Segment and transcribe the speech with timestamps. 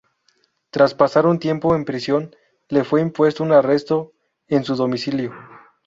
[0.71, 2.35] Tras pasar un tiempo en prisión,
[2.69, 4.13] le fue impuesto un arresto
[4.47, 5.31] en su domicilio.